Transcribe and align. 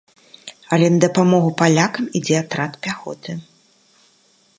Але 0.77 0.85
на 0.93 0.99
дапамогу 1.03 1.49
палякам 1.59 2.05
ідзе 2.21 2.35
атрад 2.43 2.71
пяхоты. 2.87 3.31